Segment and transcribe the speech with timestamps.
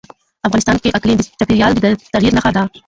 [0.47, 2.63] افغانستان کې اقلیم د چاپېریال د تغیر نښه ده.